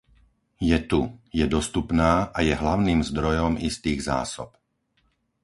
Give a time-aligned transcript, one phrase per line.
[0.69, 0.99] Je tu,
[1.39, 4.49] je dostupná a je hlavným zdrojom istých zásob.